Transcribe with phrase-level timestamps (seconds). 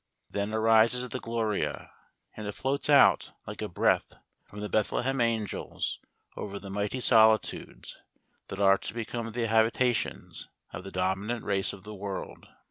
[0.31, 1.91] Then arises the Gloria,
[2.35, 5.99] and it floats out, like a breath from the Bethlehem angels
[6.35, 7.99] over the mighty solitudes
[8.47, 12.47] that are to become the habitations of the dominant race of the world.